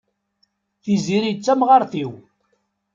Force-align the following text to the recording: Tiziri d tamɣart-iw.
Tiziri 0.81 1.31
d 1.37 1.39
tamɣart-iw. 1.45 2.11